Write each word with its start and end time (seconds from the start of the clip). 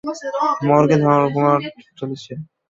মর্গে 0.67 0.97
ধর্মঘট 1.03 1.61
চলছে। 1.97 2.31